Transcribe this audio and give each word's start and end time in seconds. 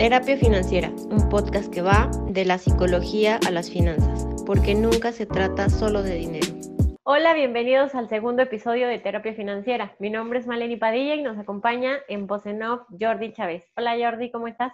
Terapia 0.00 0.38
Financiera, 0.38 0.88
un 1.10 1.28
podcast 1.28 1.70
que 1.70 1.82
va 1.82 2.10
de 2.26 2.46
la 2.46 2.56
psicología 2.56 3.38
a 3.46 3.50
las 3.50 3.70
finanzas, 3.70 4.24
porque 4.46 4.74
nunca 4.74 5.12
se 5.12 5.26
trata 5.26 5.68
solo 5.68 6.02
de 6.02 6.14
dinero. 6.14 6.46
Hola, 7.02 7.34
bienvenidos 7.34 7.94
al 7.94 8.08
segundo 8.08 8.40
episodio 8.40 8.88
de 8.88 8.98
Terapia 8.98 9.34
Financiera. 9.34 9.94
Mi 9.98 10.08
nombre 10.08 10.38
es 10.38 10.46
Maleni 10.46 10.76
Padilla 10.76 11.16
y 11.16 11.22
nos 11.22 11.36
acompaña 11.36 11.98
en 12.08 12.26
voz 12.26 12.46
en 12.46 12.62
off 12.62 12.80
Jordi 12.98 13.34
Chávez. 13.34 13.64
Hola 13.76 13.94
Jordi, 14.00 14.30
¿cómo 14.30 14.48
estás? 14.48 14.72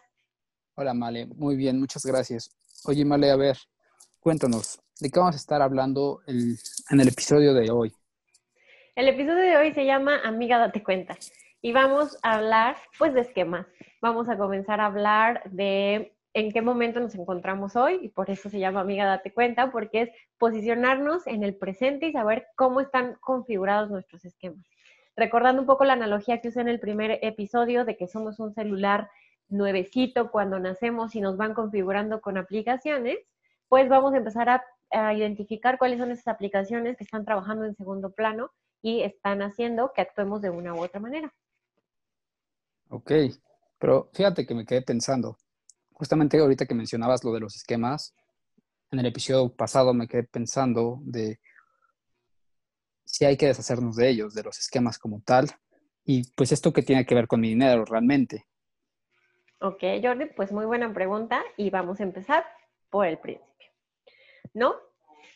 Hola 0.76 0.94
Male, 0.94 1.26
muy 1.26 1.56
bien, 1.56 1.80
muchas 1.80 2.06
gracias. 2.06 2.48
Oye 2.84 3.04
Male, 3.04 3.28
a 3.32 3.36
ver, 3.36 3.56
cuéntanos, 4.20 4.78
¿de 5.00 5.10
qué 5.10 5.18
vamos 5.18 5.34
a 5.34 5.38
estar 5.38 5.60
hablando 5.60 6.20
en 6.28 7.00
el 7.00 7.08
episodio 7.08 7.52
de 7.52 7.68
hoy? 7.72 7.92
El 8.94 9.08
episodio 9.08 9.42
de 9.42 9.56
hoy 9.56 9.74
se 9.74 9.84
llama 9.84 10.20
Amiga, 10.24 10.58
date 10.58 10.84
cuenta 10.84 11.18
y 11.66 11.72
vamos 11.72 12.16
a 12.22 12.34
hablar 12.34 12.76
pues 12.96 13.12
de 13.12 13.22
esquemas. 13.22 13.66
Vamos 14.00 14.28
a 14.28 14.38
comenzar 14.38 14.80
a 14.80 14.86
hablar 14.86 15.42
de 15.50 16.16
en 16.32 16.52
qué 16.52 16.62
momento 16.62 17.00
nos 17.00 17.16
encontramos 17.16 17.74
hoy 17.74 17.98
y 18.02 18.08
por 18.08 18.30
eso 18.30 18.48
se 18.48 18.60
llama 18.60 18.82
Amiga 18.82 19.04
Date 19.04 19.34
Cuenta, 19.34 19.72
porque 19.72 20.02
es 20.02 20.10
posicionarnos 20.38 21.26
en 21.26 21.42
el 21.42 21.56
presente 21.56 22.06
y 22.06 22.12
saber 22.12 22.46
cómo 22.54 22.80
están 22.80 23.16
configurados 23.20 23.90
nuestros 23.90 24.24
esquemas. 24.24 24.64
Recordando 25.16 25.60
un 25.60 25.66
poco 25.66 25.84
la 25.84 25.94
analogía 25.94 26.40
que 26.40 26.50
usé 26.50 26.60
en 26.60 26.68
el 26.68 26.78
primer 26.78 27.18
episodio 27.20 27.84
de 27.84 27.96
que 27.96 28.06
somos 28.06 28.38
un 28.38 28.54
celular 28.54 29.10
nuevecito 29.48 30.30
cuando 30.30 30.60
nacemos 30.60 31.16
y 31.16 31.20
nos 31.20 31.36
van 31.36 31.52
configurando 31.52 32.20
con 32.20 32.38
aplicaciones, 32.38 33.18
pues 33.68 33.88
vamos 33.88 34.14
a 34.14 34.18
empezar 34.18 34.48
a, 34.50 34.64
a 34.92 35.14
identificar 35.14 35.78
cuáles 35.78 35.98
son 35.98 36.12
esas 36.12 36.28
aplicaciones 36.28 36.96
que 36.96 37.02
están 37.02 37.24
trabajando 37.24 37.64
en 37.64 37.74
segundo 37.74 38.12
plano 38.12 38.52
y 38.82 39.02
están 39.02 39.42
haciendo 39.42 39.92
que 39.92 40.02
actuemos 40.02 40.40
de 40.42 40.50
una 40.50 40.72
u 40.72 40.78
otra 40.80 41.00
manera. 41.00 41.34
Ok, 42.88 43.12
pero 43.78 44.10
fíjate 44.12 44.46
que 44.46 44.54
me 44.54 44.64
quedé 44.64 44.82
pensando, 44.82 45.36
justamente 45.92 46.38
ahorita 46.38 46.66
que 46.66 46.74
mencionabas 46.74 47.24
lo 47.24 47.32
de 47.32 47.40
los 47.40 47.56
esquemas, 47.56 48.14
en 48.90 49.00
el 49.00 49.06
episodio 49.06 49.54
pasado 49.54 49.92
me 49.92 50.06
quedé 50.06 50.22
pensando 50.22 51.00
de 51.02 51.40
si 53.04 53.24
hay 53.24 53.36
que 53.36 53.46
deshacernos 53.46 53.96
de 53.96 54.08
ellos, 54.08 54.34
de 54.34 54.42
los 54.42 54.58
esquemas 54.58 54.98
como 54.98 55.20
tal, 55.22 55.50
y 56.04 56.30
pues 56.32 56.52
esto 56.52 56.72
que 56.72 56.82
tiene 56.82 57.04
que 57.04 57.14
ver 57.14 57.26
con 57.26 57.40
mi 57.40 57.48
dinero 57.48 57.84
realmente. 57.84 58.46
Ok, 59.60 59.82
Jordi, 60.02 60.26
pues 60.26 60.52
muy 60.52 60.66
buena 60.66 60.92
pregunta 60.92 61.42
y 61.56 61.70
vamos 61.70 62.00
a 62.00 62.04
empezar 62.04 62.44
por 62.90 63.06
el 63.06 63.18
principio. 63.18 63.70
¿No? 64.54 64.74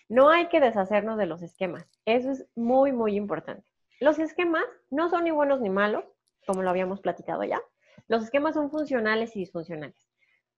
No 0.08 0.28
hay 0.28 0.48
que 0.48 0.60
deshacernos 0.60 1.18
de 1.18 1.26
los 1.26 1.42
esquemas. 1.42 1.86
Eso 2.04 2.30
es 2.30 2.46
muy, 2.54 2.92
muy 2.92 3.16
importante. 3.16 3.66
Los 3.98 4.18
esquemas 4.18 4.64
no 4.90 5.08
son 5.08 5.24
ni 5.24 5.30
buenos 5.30 5.60
ni 5.60 5.70
malos, 5.70 6.04
como 6.46 6.62
lo 6.62 6.70
habíamos 6.70 7.00
platicado 7.00 7.44
ya. 7.44 7.60
Los 8.08 8.24
esquemas 8.24 8.54
son 8.54 8.70
funcionales 8.70 9.36
y 9.36 9.40
disfuncionales. 9.40 10.08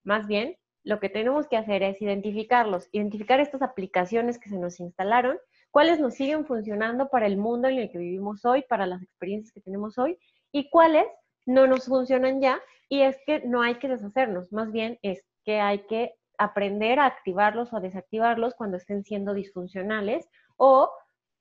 Más 0.05 0.27
bien, 0.27 0.57
lo 0.85 0.99
que 0.99 1.09
tenemos 1.09 1.47
que 1.47 1.57
hacer 1.57 1.83
es 1.83 2.01
identificarlos, 2.03 2.89
identificar 2.93 3.41
estas 3.41 3.63
aplicaciones 3.63 4.39
que 4.39 4.49
se 4.49 4.59
nos 4.59 4.81
instalaron, 4.81 5.39
cuáles 5.71 6.01
nos 6.01 6.15
siguen 6.15 6.45
funcionando 6.45 7.09
para 7.09 7.27
el 7.27 7.37
mundo 7.37 7.69
en 7.69 7.79
el 7.79 7.91
que 7.91 7.99
vivimos 7.99 8.45
hoy, 8.45 8.63
para 8.69 8.87
las 8.87 9.03
experiencias 9.03 9.53
que 9.53 9.61
tenemos 9.61 9.99
hoy, 9.99 10.19
y 10.51 10.71
cuáles 10.71 11.07
no 11.47 11.67
nos 11.67 11.87
funcionan 11.87 12.41
ya. 12.41 12.61
Y 12.89 13.03
es 13.03 13.17
que 13.27 13.41
no 13.41 13.63
hay 13.63 13.77
que 13.77 13.89
deshacernos, 13.89 14.53
más 14.53 14.73
bien 14.73 14.99
es 15.03 15.25
que 15.45 15.61
hay 15.61 15.87
que 15.87 16.15
aprender 16.39 16.99
a 16.99 17.07
activarlos 17.07 17.73
o 17.73 17.77
a 17.77 17.81
desactivarlos 17.81 18.55
cuando 18.55 18.77
estén 18.77 19.05
siendo 19.05 19.35
disfuncionales 19.35 20.29
o 20.57 20.91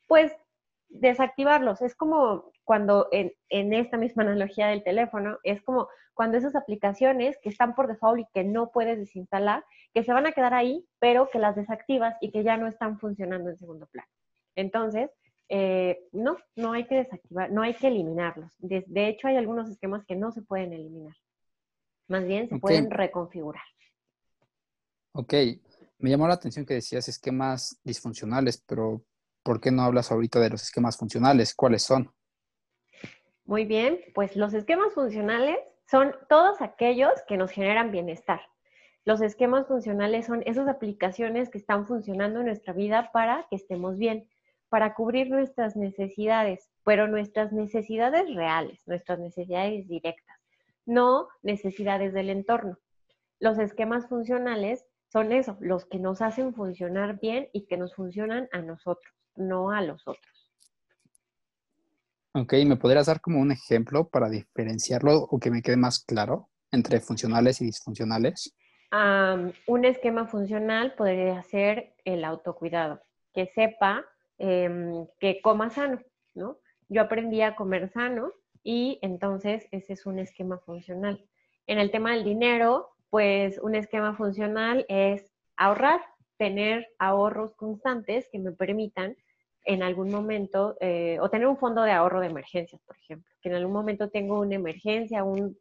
pues 0.07 0.31
desactivarlos. 0.91 1.81
Es 1.81 1.95
como 1.95 2.51
cuando 2.63 3.07
en, 3.11 3.33
esta 3.73 3.97
misma 3.97 4.23
analogía 4.23 4.67
del 4.67 4.83
teléfono, 4.83 5.37
es 5.43 5.61
como 5.61 5.87
cuando 6.13 6.37
esas 6.37 6.55
aplicaciones 6.55 7.37
que 7.41 7.49
están 7.49 7.73
por 7.73 7.87
default 7.87 8.19
y 8.19 8.25
que 8.33 8.43
no 8.43 8.71
puedes 8.71 8.97
desinstalar, 8.97 9.63
que 9.93 10.03
se 10.03 10.13
van 10.13 10.25
a 10.25 10.33
quedar 10.33 10.53
ahí, 10.53 10.85
pero 10.99 11.29
que 11.29 11.39
las 11.39 11.55
desactivas 11.55 12.15
y 12.21 12.31
que 12.31 12.43
ya 12.43 12.57
no 12.57 12.67
están 12.67 12.99
funcionando 12.99 13.49
en 13.49 13.57
segundo 13.57 13.87
plano. 13.87 14.09
Entonces, 14.55 15.09
eh, 15.49 16.07
no, 16.11 16.37
no 16.55 16.73
hay 16.73 16.85
que 16.85 16.95
desactivar, 16.95 17.51
no 17.51 17.61
hay 17.61 17.73
que 17.73 17.87
eliminarlos. 17.87 18.53
De, 18.59 19.07
hecho, 19.07 19.27
hay 19.27 19.37
algunos 19.37 19.69
esquemas 19.69 20.05
que 20.05 20.15
no 20.15 20.31
se 20.31 20.41
pueden 20.41 20.73
eliminar. 20.73 21.15
Más 22.07 22.25
bien 22.25 22.49
se 22.49 22.59
pueden 22.59 22.91
reconfigurar. 22.91 23.63
Ok, 25.13 25.33
me 25.97 26.09
llamó 26.09 26.27
la 26.27 26.35
atención 26.35 26.65
que 26.65 26.75
decías 26.75 27.07
esquemas 27.07 27.79
disfuncionales, 27.83 28.63
pero 28.65 29.03
¿por 29.43 29.59
qué 29.59 29.71
no 29.71 29.83
hablas 29.83 30.11
ahorita 30.11 30.39
de 30.39 30.49
los 30.49 30.63
esquemas 30.63 30.97
funcionales? 30.97 31.55
¿Cuáles 31.55 31.83
son? 31.83 32.11
Muy 33.45 33.65
bien, 33.65 33.99
pues 34.13 34.35
los 34.35 34.53
esquemas 34.53 34.93
funcionales 34.93 35.57
son 35.89 36.15
todos 36.29 36.61
aquellos 36.61 37.11
que 37.27 37.37
nos 37.37 37.51
generan 37.51 37.91
bienestar. 37.91 38.41
Los 39.03 39.21
esquemas 39.21 39.67
funcionales 39.67 40.27
son 40.27 40.43
esas 40.45 40.67
aplicaciones 40.67 41.49
que 41.49 41.57
están 41.57 41.87
funcionando 41.87 42.39
en 42.39 42.45
nuestra 42.45 42.71
vida 42.71 43.09
para 43.11 43.47
que 43.49 43.55
estemos 43.55 43.97
bien, 43.97 44.29
para 44.69 44.93
cubrir 44.93 45.29
nuestras 45.29 45.75
necesidades, 45.75 46.69
pero 46.85 47.07
nuestras 47.07 47.51
necesidades 47.51 48.33
reales, 48.33 48.81
nuestras 48.85 49.19
necesidades 49.19 49.87
directas, 49.87 50.37
no 50.85 51.27
necesidades 51.41 52.13
del 52.13 52.29
entorno. 52.29 52.77
Los 53.39 53.57
esquemas 53.57 54.07
funcionales 54.07 54.85
son 55.11 55.31
eso, 55.31 55.57
los 55.59 55.85
que 55.85 55.99
nos 55.99 56.21
hacen 56.21 56.53
funcionar 56.53 57.19
bien 57.19 57.49
y 57.53 57.65
que 57.65 57.75
nos 57.75 57.95
funcionan 57.95 58.47
a 58.53 58.61
nosotros, 58.61 59.13
no 59.35 59.71
a 59.71 59.81
los 59.81 60.07
otros. 60.07 60.51
Ok, 62.33 62.53
¿me 62.65 62.77
podrías 62.77 63.07
dar 63.07 63.19
como 63.19 63.41
un 63.41 63.51
ejemplo 63.51 64.07
para 64.07 64.29
diferenciarlo 64.29 65.27
o 65.29 65.39
que 65.39 65.51
me 65.51 65.61
quede 65.61 65.75
más 65.75 66.03
claro 66.05 66.49
entre 66.71 67.01
funcionales 67.01 67.61
y 67.61 67.65
disfuncionales? 67.65 68.55
un 69.67 69.85
esquema 69.85 70.27
funcional 70.27 70.95
podría 70.95 71.41
ser 71.43 71.95
el 72.03 72.25
autocuidado, 72.25 73.01
que 73.33 73.47
sepa 73.47 74.03
em, 74.37 75.07
que 75.17 75.41
coma 75.41 75.69
sano, 75.69 76.01
¿no? 76.33 76.57
Yo 76.89 77.01
aprendí 77.01 77.41
a 77.41 77.55
comer 77.55 77.89
sano 77.89 78.33
y 78.63 78.99
entonces 79.01 79.65
ese 79.71 79.93
es 79.93 80.05
un 80.05 80.19
esquema 80.19 80.57
funcional. 80.59 81.25
En 81.67 81.79
el 81.79 81.89
tema 81.89 82.11
del 82.11 82.25
dinero, 82.25 82.89
pues 83.09 83.59
un 83.59 83.75
esquema 83.75 84.13
funcional 84.15 84.85
es 84.89 85.31
ahorrar, 85.55 86.01
tener 86.41 86.87
ahorros 86.97 87.53
constantes 87.53 88.27
que 88.31 88.39
me 88.39 88.51
permitan 88.51 89.15
en 89.63 89.83
algún 89.83 90.09
momento, 90.09 90.75
eh, 90.81 91.19
o 91.21 91.29
tener 91.29 91.45
un 91.45 91.57
fondo 91.57 91.83
de 91.83 91.91
ahorro 91.91 92.19
de 92.19 92.29
emergencias, 92.29 92.81
por 92.81 92.97
ejemplo, 92.97 93.31
que 93.43 93.49
en 93.49 93.55
algún 93.57 93.73
momento 93.73 94.09
tengo 94.09 94.39
una 94.39 94.55
emergencia, 94.55 95.23
un, 95.23 95.55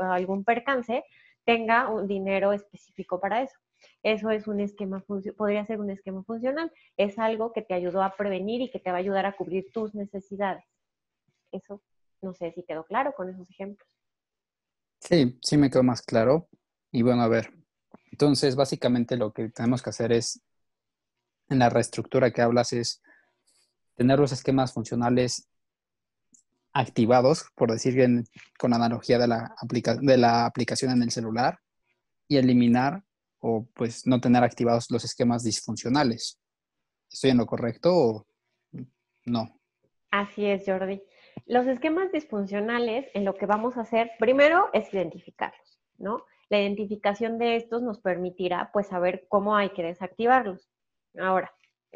algún 0.00 0.42
percance, 0.42 1.04
tenga 1.44 1.88
un 1.88 2.08
dinero 2.08 2.52
específico 2.52 3.20
para 3.20 3.42
eso. 3.42 3.56
Eso 4.02 4.30
es 4.30 4.48
un 4.48 4.58
esquema, 4.58 5.04
podría 5.36 5.64
ser 5.66 5.78
un 5.78 5.90
esquema 5.90 6.24
funcional. 6.24 6.72
Es 6.96 7.16
algo 7.20 7.52
que 7.52 7.62
te 7.62 7.74
ayudó 7.74 8.02
a 8.02 8.16
prevenir 8.16 8.62
y 8.62 8.72
que 8.72 8.80
te 8.80 8.90
va 8.90 8.96
a 8.96 8.98
ayudar 8.98 9.24
a 9.24 9.36
cubrir 9.36 9.70
tus 9.72 9.94
necesidades. 9.94 10.64
Eso, 11.52 11.80
no 12.22 12.34
sé 12.34 12.50
si 12.56 12.64
quedó 12.64 12.82
claro 12.86 13.12
con 13.14 13.30
esos 13.30 13.48
ejemplos. 13.48 13.88
Sí, 14.98 15.38
sí 15.40 15.56
me 15.56 15.70
quedó 15.70 15.84
más 15.84 16.02
claro. 16.02 16.48
Y 16.90 17.02
bueno, 17.02 17.22
a 17.22 17.28
ver, 17.28 17.59
entonces 18.20 18.54
básicamente 18.54 19.16
lo 19.16 19.32
que 19.32 19.48
tenemos 19.48 19.82
que 19.82 19.88
hacer 19.88 20.12
es, 20.12 20.42
en 21.48 21.58
la 21.58 21.70
reestructura 21.70 22.30
que 22.30 22.42
hablas, 22.42 22.74
es 22.74 23.02
tener 23.94 24.18
los 24.18 24.30
esquemas 24.30 24.74
funcionales 24.74 25.48
activados, 26.74 27.46
por 27.54 27.72
decir 27.72 27.96
con 28.58 28.74
analogía 28.74 29.18
de 29.18 29.26
la, 29.26 29.54
de 30.02 30.16
la 30.18 30.44
aplicación 30.44 30.92
en 30.92 31.02
el 31.02 31.10
celular, 31.10 31.60
y 32.28 32.36
eliminar 32.36 33.02
o 33.38 33.66
pues 33.72 34.06
no 34.06 34.20
tener 34.20 34.44
activados 34.44 34.90
los 34.90 35.02
esquemas 35.02 35.42
disfuncionales. 35.42 36.38
¿Estoy 37.10 37.30
en 37.30 37.38
lo 37.38 37.46
correcto 37.46 37.96
o 37.96 38.26
no? 39.24 39.58
Así 40.10 40.44
es, 40.44 40.64
Jordi. 40.66 41.02
Los 41.46 41.66
esquemas 41.66 42.12
disfuncionales, 42.12 43.06
en 43.14 43.24
lo 43.24 43.32
que 43.34 43.46
vamos 43.46 43.78
a 43.78 43.80
hacer, 43.80 44.10
primero 44.18 44.68
es 44.74 44.92
identificarlos, 44.92 45.80
¿no? 45.96 46.26
La 46.50 46.60
identificación 46.60 47.38
de 47.38 47.56
estos 47.56 47.80
nos 47.80 48.00
permitirá, 48.00 48.70
pues, 48.72 48.88
saber 48.88 49.26
cómo 49.28 49.56
hay 49.56 49.70
que 49.70 49.82
desactivarlos. 49.82 50.68
Ahora, 51.18 51.52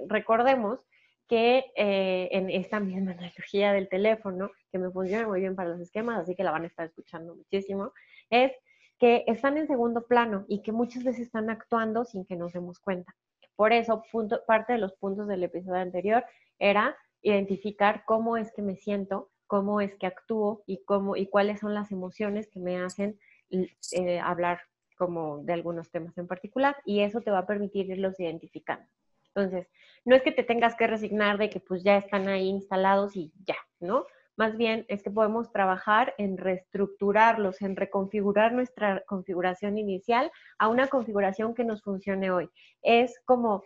recordemos 0.09 0.81
que 1.29 1.65
eh, 1.77 2.29
en 2.33 2.49
esta 2.51 2.81
misma 2.81 3.13
analogía 3.13 3.73
del 3.73 3.89
teléfono, 3.89 4.51
que 4.73 4.79
me 4.79 4.91
funciona 4.91 5.29
muy 5.29 5.41
bien 5.41 5.57
para 5.57 5.71
los 5.71 5.81
esquemas, 5.81 6.21
así 6.21 6.35
que 6.35 6.45
la 6.45 6.53
van 6.53 6.65
a 6.65 6.69
estar 6.69 6.87
escuchando 6.87 7.35
muchísimo, 7.35 7.93
es 8.31 8.53
que 8.99 9.25
están 9.27 9.59
en 9.59 9.67
segundo 9.67 10.07
plano 10.07 10.45
y 10.49 10.63
que 10.63 10.73
muchas 10.73 11.05
veces 11.05 11.27
están 11.27 11.51
actuando 11.51 12.05
sin 12.05 12.25
que 12.25 12.37
nos 12.37 12.53
demos 12.53 12.79
cuenta. 12.79 13.15
Por 13.57 13.73
eso, 13.73 14.03
parte 14.47 14.73
de 14.73 14.79
los 14.79 14.95
puntos 14.95 15.29
del 15.29 15.45
episodio 15.45 15.81
anterior 15.81 16.25
era 16.59 16.97
identificar 17.23 18.05
cómo 18.07 18.37
es 18.37 18.53
que 18.53 18.63
me 18.63 18.77
siento 18.77 19.31
cómo 19.47 19.81
es 19.81 19.95
que 19.97 20.07
actúo 20.07 20.63
y 20.67 20.85
cómo 20.85 21.17
y 21.17 21.27
cuáles 21.27 21.61
son 21.61 21.75
las 21.75 21.93
emociones 21.93 22.49
que 22.49 22.61
me 22.61 22.83
hacen 22.83 23.19
eh, 23.51 24.21
hablar 24.21 24.61
como 24.97 25.39
de 25.39 25.53
algunos 25.53 25.91
temas 25.91 26.17
en 26.19 26.27
particular 26.27 26.77
y 26.85 27.01
eso 27.01 27.21
te 27.21 27.31
va 27.31 27.39
a 27.41 27.47
permitir 27.47 27.91
irlos 27.91 28.19
identificando. 28.21 28.87
Entonces, 29.35 29.69
no 30.05 30.15
es 30.15 30.23
que 30.23 30.33
te 30.33 30.45
tengas 30.45 30.77
que 30.77 30.87
resignar 30.87 31.39
de 31.39 31.51
que 31.51 31.61
pues 31.61 31.83
ya 31.83 31.97
están 31.97 32.29
ahí 32.29 32.49
instalados 32.49 33.17
y 33.17 33.33
ya, 33.45 33.57
¿no? 33.81 34.07
más 34.37 34.57
bien 34.57 34.85
es 34.89 35.03
que 35.03 35.11
podemos 35.11 35.53
trabajar 35.53 36.15
en 36.19 36.37
reestructurarlos, 36.37 37.63
en 37.63 37.77
reconfigurar 37.77 38.53
nuestra 38.53 39.03
configuración 39.07 39.79
inicial 39.79 40.31
a 40.59 40.69
una 40.69 40.89
configuración 40.89 41.55
que 41.55 41.65
nos 41.65 41.83
funcione 41.83 42.31
hoy. 42.31 42.51
Es 42.83 43.21
como 43.25 43.65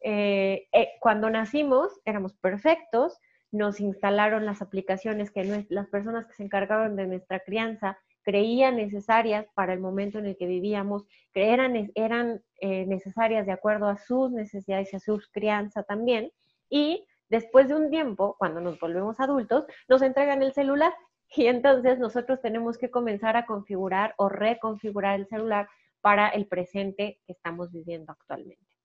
eh, 0.00 0.68
eh, 0.72 0.90
cuando 1.00 1.30
nacimos 1.30 2.00
éramos 2.04 2.34
perfectos, 2.34 3.18
nos 3.50 3.80
instalaron 3.80 4.46
las 4.46 4.62
aplicaciones 4.62 5.30
que 5.30 5.66
las 5.68 5.88
personas 5.88 6.26
que 6.26 6.34
se 6.34 6.42
encargaron 6.42 6.96
de 6.96 7.06
nuestra 7.06 7.40
crianza 7.40 7.98
creían 8.24 8.76
necesarias 8.76 9.46
para 9.54 9.72
el 9.72 9.80
momento 9.80 10.18
en 10.18 10.26
el 10.26 10.36
que 10.36 10.46
vivíamos, 10.46 11.04
eran, 11.34 11.92
eran 11.94 12.42
eh, 12.60 12.86
necesarias 12.86 13.46
de 13.46 13.52
acuerdo 13.52 13.86
a 13.88 13.98
sus 13.98 14.32
necesidades 14.32 14.92
y 14.92 14.96
a 14.96 15.00
su 15.00 15.20
crianza 15.32 15.82
también. 15.84 16.32
Y 16.68 17.06
después 17.28 17.68
de 17.68 17.74
un 17.76 17.90
tiempo, 17.90 18.36
cuando 18.38 18.60
nos 18.60 18.80
volvemos 18.80 19.20
adultos, 19.20 19.66
nos 19.88 20.02
entregan 20.02 20.42
el 20.42 20.52
celular. 20.52 20.92
Y 21.36 21.46
entonces 21.46 21.98
nosotros 21.98 22.40
tenemos 22.40 22.78
que 22.78 22.90
comenzar 22.90 23.36
a 23.36 23.46
configurar 23.46 24.14
o 24.18 24.28
reconfigurar 24.28 25.18
el 25.18 25.26
celular 25.26 25.68
para 26.00 26.28
el 26.28 26.46
presente 26.46 27.20
que 27.26 27.32
estamos 27.32 27.72
viviendo 27.72 28.12
actualmente. 28.12 28.76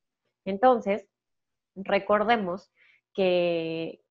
Entonces, 0.45 1.07
recordemos 1.75 2.71
que, 3.13 4.01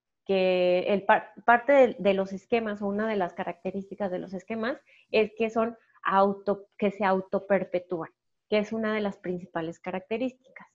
el 0.88 1.04
parte 1.44 1.96
de, 1.98 2.14
los 2.14 2.32
esquemas 2.32 2.82
o 2.82 2.86
una 2.86 3.08
de 3.08 3.16
las 3.16 3.32
características 3.32 4.10
de 4.10 4.18
los 4.18 4.34
esquemas 4.34 4.78
es 5.10 5.32
que 5.36 5.50
son 5.50 5.76
auto, 6.02 6.68
que 6.78 6.90
se 6.90 7.04
autoperpetúan, 7.04 8.10
que 8.48 8.58
es 8.58 8.72
una 8.72 8.94
de 8.94 9.00
las 9.00 9.18
principales 9.18 9.80
características. 9.80 10.66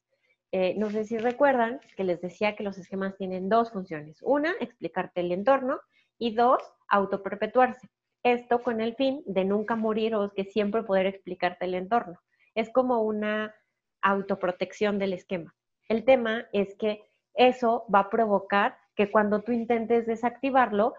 Eh, 0.51 0.75
no 0.77 0.91
sé 0.91 1.05
si 1.05 1.17
recuerdan 1.17 1.81
que 1.97 2.03
les 2.03 2.21
decía 2.21 2.55
que 2.55 2.63
los 2.63 2.77
esquemas 2.77 3.17
tienen 3.17 3.50
dos 3.50 3.71
funciones. 3.71 4.19
Una, 4.21 4.53
explicarte 4.59 5.21
el 5.21 5.31
entorno 5.31 5.79
y 6.19 6.35
dos, 6.35 6.61
autoperpetuarse. 6.88 7.89
Esto 8.21 8.61
con 8.61 8.79
el 8.79 8.95
fin 8.95 9.23
de 9.25 9.45
nunca 9.45 9.75
morir 9.75 10.15
o 10.15 10.31
que 10.31 10.45
siempre 10.45 10.83
poder 10.83 11.07
explicarte 11.07 11.65
el 11.65 11.73
entorno. 11.73 12.19
Es 12.53 12.69
como 12.69 13.01
una 13.01 13.53
autoprotección 14.01 14.99
del 14.99 15.13
esquema. 15.13 15.56
El 15.89 16.06
tema 16.06 16.45
es 16.53 16.75
que 16.75 17.03
eso 17.33 17.85
va 17.94 17.99
a 17.99 18.09
provocar 18.09 18.77
que 18.95 19.12
cuando 19.12 19.42
tú 19.42 19.51
intentes 19.51 20.06
desactivarlo, 20.06 20.94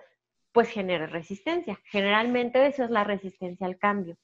pues 0.52 0.68
genere 0.68 1.06
resistencia. 1.06 1.80
Generalmente 1.86 2.66
eso 2.66 2.84
es 2.84 2.90
la 2.90 3.04
resistencia 3.04 3.66
al 3.66 3.76
cambio. 3.76 4.16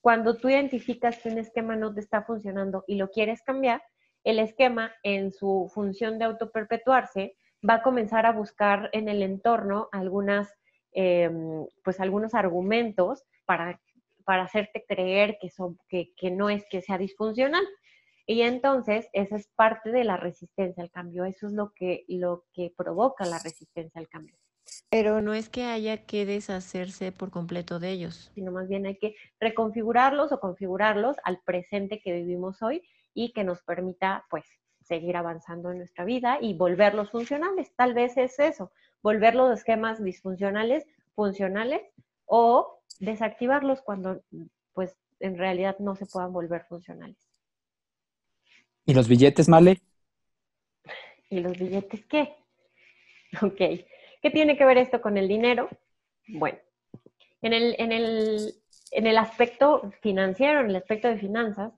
Cuando 0.00 0.36
tú 0.36 0.48
identificas 0.48 1.18
que 1.18 1.30
un 1.30 1.38
esquema 1.38 1.76
no 1.76 1.92
te 1.92 2.00
está 2.00 2.22
funcionando 2.22 2.84
y 2.86 2.96
lo 2.96 3.10
quieres 3.10 3.42
cambiar, 3.42 3.82
el 4.24 4.38
esquema 4.38 4.92
en 5.02 5.32
su 5.32 5.70
función 5.74 6.18
de 6.18 6.26
autoperpetuarse 6.26 7.36
va 7.68 7.74
a 7.74 7.82
comenzar 7.82 8.26
a 8.26 8.32
buscar 8.32 8.90
en 8.92 9.08
el 9.08 9.22
entorno 9.22 9.88
algunas, 9.92 10.54
em, 10.92 11.66
pues 11.82 12.00
algunos 12.00 12.34
argumentos 12.34 13.24
para, 13.46 13.80
para 14.24 14.42
hacerte 14.42 14.84
creer 14.86 15.38
que, 15.40 15.50
son, 15.50 15.78
que, 15.88 16.12
que 16.16 16.30
no 16.30 16.50
es 16.50 16.64
que 16.70 16.82
sea 16.82 16.98
disfuncional. 16.98 17.66
Y 18.30 18.42
entonces 18.42 19.08
esa 19.14 19.36
es 19.36 19.48
parte 19.56 19.90
de 19.90 20.04
la 20.04 20.18
resistencia 20.18 20.82
al 20.82 20.90
cambio, 20.90 21.24
eso 21.24 21.46
es 21.46 21.54
lo 21.54 21.72
que, 21.72 22.04
lo 22.08 22.44
que 22.52 22.70
provoca 22.76 23.24
la 23.24 23.38
resistencia 23.38 23.98
al 23.98 24.06
cambio. 24.06 24.36
Pero 24.90 25.22
no 25.22 25.32
es 25.32 25.48
que 25.48 25.64
haya 25.64 26.04
que 26.04 26.26
deshacerse 26.26 27.10
por 27.10 27.30
completo 27.30 27.78
de 27.78 27.88
ellos. 27.88 28.30
Sino 28.34 28.52
más 28.52 28.68
bien 28.68 28.84
hay 28.84 28.98
que 28.98 29.14
reconfigurarlos 29.40 30.30
o 30.30 30.40
configurarlos 30.40 31.16
al 31.24 31.40
presente 31.40 32.02
que 32.04 32.12
vivimos 32.12 32.60
hoy 32.60 32.82
y 33.14 33.32
que 33.32 33.44
nos 33.44 33.62
permita 33.62 34.26
pues 34.28 34.44
seguir 34.82 35.16
avanzando 35.16 35.70
en 35.70 35.78
nuestra 35.78 36.04
vida 36.04 36.36
y 36.38 36.52
volverlos 36.52 37.10
funcionales. 37.10 37.72
Tal 37.76 37.94
vez 37.94 38.18
es 38.18 38.38
eso, 38.38 38.72
volver 39.02 39.36
los 39.36 39.58
esquemas 39.58 40.04
disfuncionales 40.04 40.84
funcionales 41.14 41.80
o 42.26 42.82
desactivarlos 43.00 43.80
cuando 43.80 44.20
pues 44.74 44.98
en 45.18 45.38
realidad 45.38 45.78
no 45.78 45.96
se 45.96 46.04
puedan 46.04 46.34
volver 46.34 46.66
funcionales. 46.68 47.27
¿Y 48.88 48.94
los 48.94 49.06
billetes, 49.06 49.50
Male? 49.50 49.82
¿Y 51.28 51.40
los 51.40 51.58
billetes 51.58 52.06
qué? 52.06 52.34
Ok. 53.42 53.58
¿Qué 54.22 54.30
tiene 54.32 54.56
que 54.56 54.64
ver 54.64 54.78
esto 54.78 55.02
con 55.02 55.18
el 55.18 55.28
dinero? 55.28 55.68
Bueno, 56.26 56.56
en 57.42 57.52
el, 57.52 57.76
en 57.78 57.92
el, 57.92 58.54
en 58.92 59.06
el 59.06 59.18
aspecto 59.18 59.92
financiero, 60.00 60.60
en 60.60 60.70
el 60.70 60.76
aspecto 60.76 61.06
de 61.06 61.18
finanzas, 61.18 61.74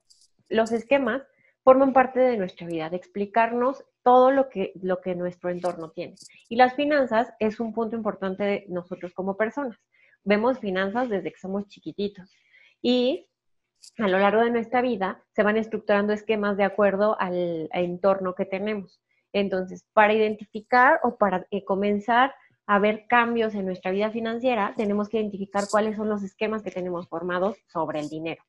los 0.48 0.70
esquemas 0.70 1.22
forman 1.64 1.92
parte 1.92 2.20
de 2.20 2.36
nuestra 2.36 2.68
vida, 2.68 2.88
de 2.88 2.98
explicarnos 2.98 3.84
todo 4.04 4.30
lo 4.30 4.48
que, 4.48 4.72
lo 4.80 5.00
que 5.00 5.16
nuestro 5.16 5.50
entorno 5.50 5.90
tiene. 5.90 6.14
Y 6.48 6.54
las 6.54 6.76
finanzas 6.76 7.32
es 7.40 7.58
un 7.58 7.72
punto 7.72 7.96
importante 7.96 8.44
de 8.44 8.66
nosotros 8.68 9.12
como 9.14 9.36
personas. 9.36 9.76
Vemos 10.22 10.60
finanzas 10.60 11.08
desde 11.08 11.32
que 11.32 11.40
somos 11.40 11.66
chiquititos. 11.66 12.30
Y 12.80 13.26
a 13.98 14.08
lo 14.08 14.18
largo 14.18 14.42
de 14.42 14.50
nuestra 14.50 14.82
vida 14.82 15.22
se 15.34 15.42
van 15.42 15.56
estructurando 15.56 16.12
esquemas 16.12 16.56
de 16.56 16.64
acuerdo 16.64 17.16
al, 17.20 17.68
entorno 17.72 18.34
que 18.34 18.46
tenemos. 18.46 19.00
Entonces, 19.32 19.84
para 19.92 20.12
identificar 20.12 21.00
o 21.02 21.16
para 21.16 21.46
eh, 21.50 21.64
comenzar 21.64 22.34
a 22.66 22.78
ver 22.78 23.06
cambios 23.08 23.54
en 23.54 23.66
nuestra 23.66 23.90
vida 23.90 24.10
financiera, 24.10 24.74
tenemos 24.76 25.08
que 25.08 25.18
identificar 25.18 25.64
cuáles 25.70 25.96
son 25.96 26.08
los 26.08 26.22
esquemas 26.22 26.62
que 26.62 26.70
tenemos 26.70 27.08
formados 27.08 27.56
sobre 27.68 28.00
el 28.00 28.08
dinero. 28.08 28.42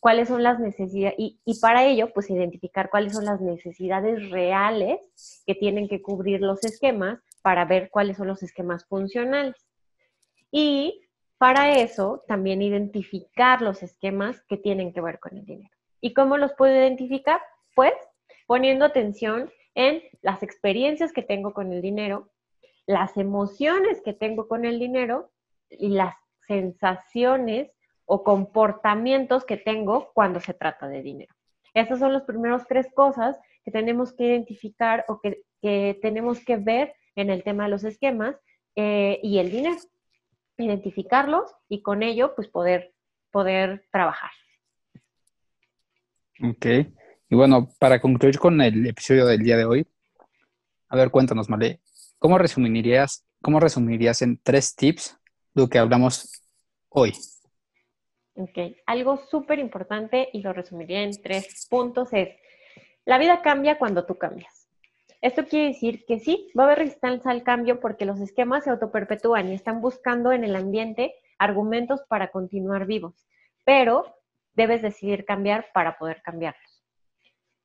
Cuáles 0.00 0.28
son 0.28 0.42
las 0.42 0.58
necesidades, 0.58 1.14
y, 1.18 1.38
y 1.44 1.60
para 1.60 1.84
ello, 1.84 2.12
pues 2.12 2.28
identificar 2.28 2.90
cuáles 2.90 3.12
son 3.12 3.24
las 3.24 3.40
necesidades 3.40 4.30
reales 4.30 4.98
que 5.46 5.54
tienen 5.54 5.88
que 5.88 6.02
cubrir 6.02 6.40
los 6.40 6.64
esquemas 6.64 7.20
para 7.42 7.64
ver 7.64 7.88
cuáles 7.90 8.16
son 8.16 8.26
los 8.26 8.42
esquemas 8.42 8.84
funcionales. 8.86 9.54
Y 10.50 11.02
para 11.42 11.72
eso, 11.72 12.22
también 12.28 12.62
identificar 12.62 13.62
los 13.62 13.82
esquemas 13.82 14.40
que 14.48 14.56
tienen 14.56 14.92
que 14.92 15.00
ver 15.00 15.18
con 15.18 15.36
el 15.36 15.44
dinero. 15.44 15.74
¿Y 16.00 16.14
cómo 16.14 16.36
los 16.36 16.52
puedo 16.52 16.72
identificar? 16.72 17.40
Pues 17.74 17.94
poniendo 18.46 18.84
atención 18.84 19.50
en 19.74 20.04
las 20.20 20.44
experiencias 20.44 21.12
que 21.12 21.24
tengo 21.24 21.52
con 21.52 21.72
el 21.72 21.82
dinero, 21.82 22.30
las 22.86 23.16
emociones 23.16 24.00
que 24.02 24.12
tengo 24.12 24.46
con 24.46 24.64
el 24.64 24.78
dinero 24.78 25.32
y 25.68 25.88
las 25.88 26.14
sensaciones 26.46 27.72
o 28.04 28.22
comportamientos 28.22 29.44
que 29.44 29.56
tengo 29.56 30.12
cuando 30.14 30.38
se 30.38 30.54
trata 30.54 30.86
de 30.86 31.02
dinero. 31.02 31.34
Esas 31.74 31.98
son 31.98 32.12
las 32.12 32.22
primeras 32.22 32.68
tres 32.68 32.86
cosas 32.94 33.36
que 33.64 33.72
tenemos 33.72 34.12
que 34.12 34.26
identificar 34.26 35.04
o 35.08 35.20
que, 35.20 35.42
tenemos 36.00 36.44
que 36.44 36.56
ver 36.56 36.94
en 37.16 37.30
el 37.30 37.42
tema 37.42 37.64
de 37.64 37.70
los 37.70 37.82
esquemas 37.82 38.36
eh, 38.76 39.18
y 39.24 39.38
el 39.38 39.50
dinero 39.50 39.74
identificarlos 40.58 41.50
y 41.68 41.82
con 41.82 42.02
ello 42.02 42.34
pues 42.34 42.48
poder, 42.48 42.94
poder 43.30 43.86
trabajar. 43.90 44.30
Ok. 46.42 46.66
Y 47.28 47.34
bueno, 47.34 47.70
para 47.78 48.00
concluir 48.00 48.38
con 48.38 48.60
el 48.60 48.86
episodio 48.86 49.26
del 49.26 49.42
día 49.42 49.56
de 49.56 49.64
hoy, 49.64 49.86
a 50.88 50.96
ver, 50.96 51.10
cuéntanos, 51.10 51.48
Male, 51.48 51.80
¿cómo 52.18 52.36
resumirías, 52.36 53.26
cómo 53.40 53.60
resumirías 53.60 54.20
en 54.20 54.38
tres 54.42 54.76
tips 54.76 55.18
lo 55.54 55.68
que 55.68 55.78
hablamos 55.78 56.42
hoy? 56.90 57.12
Ok, 58.34 58.58
algo 58.86 59.16
súper 59.30 59.58
importante 59.58 60.28
y 60.32 60.42
lo 60.42 60.52
resumiría 60.52 61.02
en 61.02 61.12
tres 61.22 61.66
puntos 61.70 62.12
es, 62.12 62.30
la 63.04 63.18
vida 63.18 63.42
cambia 63.42 63.78
cuando 63.78 64.04
tú 64.04 64.16
cambias. 64.16 64.61
Esto 65.22 65.46
quiere 65.46 65.68
decir 65.68 66.04
que 66.04 66.18
sí, 66.18 66.50
va 66.58 66.64
a 66.64 66.66
haber 66.66 66.78
resistencia 66.78 67.30
al 67.30 67.44
cambio 67.44 67.78
porque 67.78 68.04
los 68.04 68.20
esquemas 68.20 68.64
se 68.64 68.70
autoperpetúan 68.70 69.48
y 69.48 69.54
están 69.54 69.80
buscando 69.80 70.32
en 70.32 70.42
el 70.42 70.56
ambiente 70.56 71.14
argumentos 71.38 72.02
para 72.08 72.32
continuar 72.32 72.86
vivos, 72.86 73.14
pero 73.64 74.16
debes 74.54 74.82
decidir 74.82 75.24
cambiar 75.24 75.66
para 75.72 75.96
poder 75.96 76.22
cambiarlos. 76.22 76.84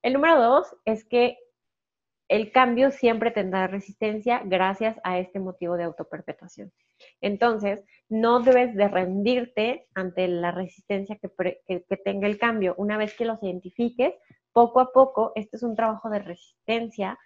El 0.04 0.14
número 0.14 0.40
dos 0.40 0.76
es 0.86 1.04
que 1.04 1.40
el 2.30 2.52
cambio 2.52 2.92
siempre 2.92 3.32
tendrá 3.32 3.66
resistencia 3.66 4.42
gracias 4.46 5.00
a 5.04 5.18
este 5.18 5.40
motivo 5.40 5.78
de 5.78 5.86
autoperpetuación. 5.86 6.72
Entonces, 7.22 7.84
no 8.08 8.42
debes 8.42 8.76
de 8.76 8.88
rendirte 8.88 9.88
ante 9.96 10.28
la 10.28 10.52
resistencia 10.52 11.18
que, 11.18 11.32
que, 11.66 11.98
tenga 11.98 12.28
el 12.28 12.38
cambio. 12.38 12.76
Una 12.78 12.98
vez 12.98 13.16
que 13.16 13.26
los 13.26 13.42
identifiques, 13.42 14.14
poco 14.52 14.80
a 14.80 14.92
poco, 14.92 15.32
este 15.36 15.56
es 15.58 15.64
un 15.64 15.76
trabajo 15.76 16.10
de 16.10 16.20
resistencia 16.20 17.18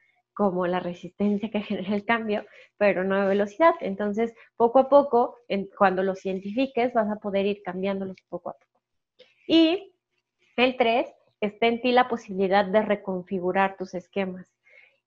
como 0.41 0.65
la 0.65 0.79
resistencia 0.79 1.51
que 1.51 1.61
genera 1.69 1.95
el 1.95 2.03
cambio, 2.03 2.45
pero 2.77 3.03
no 3.03 3.21
de 3.21 3.27
velocidad. 3.27 3.75
Entonces, 3.79 4.33
poco 4.57 4.79
a 4.79 4.89
poco, 4.89 5.37
cuando 5.77 6.01
los 6.01 6.25
identifiques, 6.25 6.93
vas 6.93 7.11
a 7.11 7.17
poder 7.17 7.45
ir 7.45 7.61
cambiándolos 7.63 8.17
poco 8.27 8.49
a 8.49 8.53
poco. 8.53 8.81
Y 9.45 9.93
el 10.57 10.77
3, 10.77 11.07
está 11.41 11.67
en 11.67 11.81
ti 11.81 11.91
la 11.91 12.07
posibilidad 12.07 12.65
de 12.65 12.81
reconfigurar 12.81 13.77
tus 13.77 13.93
esquemas. 13.93 14.51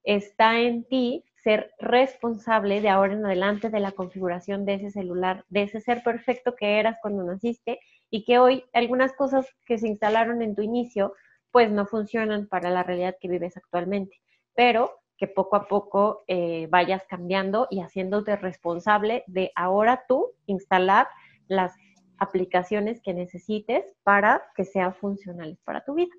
Está 0.04 0.60
en 0.60 0.84
ti 0.84 1.24
ser 1.42 1.72
responsable 1.80 2.80
de 2.80 2.88
ahora 2.88 3.14
en 3.14 3.26
adelante 3.26 3.70
de 3.70 3.80
la 3.80 3.90
configuración 3.90 4.64
de 4.64 4.74
ese 4.74 4.90
celular, 4.92 5.44
de 5.48 5.64
ese 5.64 5.80
ser 5.80 6.04
perfecto 6.04 6.54
que 6.54 6.78
eras 6.78 6.98
cuando 7.02 7.24
naciste 7.24 7.80
y 8.08 8.24
que 8.24 8.38
hoy 8.38 8.64
algunas 8.72 9.12
cosas 9.14 9.48
que 9.66 9.78
se 9.78 9.88
instalaron 9.88 10.42
en 10.42 10.54
tu 10.54 10.62
inicio 10.62 11.12
pues 11.50 11.72
no 11.72 11.86
funcionan 11.86 12.46
para 12.46 12.70
la 12.70 12.84
realidad 12.84 13.16
que 13.20 13.28
vives 13.28 13.56
actualmente. 13.56 14.20
Pero 14.54 15.03
que 15.16 15.28
poco 15.28 15.56
a 15.56 15.68
poco 15.68 16.24
eh, 16.26 16.66
vayas 16.70 17.02
cambiando 17.08 17.68
y 17.70 17.80
haciéndote 17.80 18.36
responsable 18.36 19.24
de 19.26 19.52
ahora 19.54 20.04
tú 20.08 20.32
instalar 20.46 21.08
las 21.48 21.74
aplicaciones 22.18 23.00
que 23.00 23.14
necesites 23.14 23.84
para 24.02 24.42
que 24.56 24.64
sean 24.64 24.94
funcionales 24.94 25.58
para 25.64 25.84
tu 25.84 25.94
vida. 25.94 26.14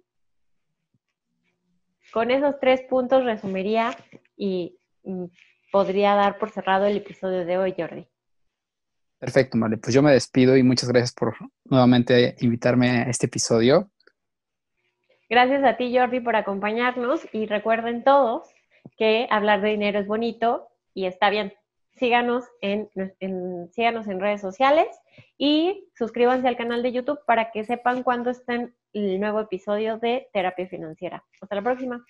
Con 2.14 2.32
esos 2.32 2.60
tres 2.60 2.82
puntos 2.84 3.26
resumiría 3.26 3.96
y 4.38 4.78
mm, 5.04 5.26
podría 5.72 6.16
dar 6.16 6.38
por 6.38 6.52
cerrado 6.52 6.86
el 6.86 6.98
episodio 6.98 7.46
de 7.46 7.58
hoy, 7.58 7.74
Jordi. 7.78 8.08
Perfecto, 9.20 9.58
vale. 9.60 9.78
Pues 9.78 9.94
yo 9.94 10.02
me 10.02 10.12
despido 10.12 10.56
y 10.56 10.64
muchas 10.64 10.90
gracias 10.90 11.14
por 11.14 11.36
nuevamente 11.66 12.36
invitarme 12.40 12.90
a 12.90 13.04
este 13.10 13.26
episodio. 13.26 13.90
Gracias 15.30 15.64
a 15.64 15.76
ti, 15.78 15.98
Jordi, 15.98 16.20
por 16.20 16.36
acompañarnos 16.36 17.28
y 17.34 17.48
recuerden 17.48 18.04
todos 18.04 18.55
que 18.98 19.28
hablar 19.30 19.62
de 19.62 19.70
dinero 19.70 20.00
es 20.00 20.08
bonito 20.08 20.68
y 20.94 21.06
está 21.06 21.30
bien. 21.30 21.54
Síganos 21.94 22.44
en, 22.62 22.90
síganos 23.72 24.08
en 24.08 24.20
redes 24.20 24.42
sociales 24.42 24.88
y 25.38 25.88
suscríbanse 25.96 26.48
al 26.48 26.58
canal 26.58 26.84
de 26.84 26.92
YouTube 26.92 27.20
para 27.26 27.52
que 27.52 27.64
sepan 27.64 28.04
cuándo 28.04 28.32
está 28.32 28.54
el 28.94 29.20
nuevo 29.20 29.40
episodio 29.40 29.98
de 29.98 30.28
Terapia 30.34 30.68
Financiera. 30.68 31.24
Hasta 31.42 31.56
la 31.56 31.62
próxima. 31.62 32.04